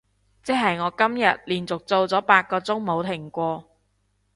[0.41, 3.65] 即係我今日連續做咗八個鐘冇停過